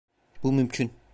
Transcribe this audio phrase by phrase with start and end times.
[0.43, 0.91] Bu mümkün.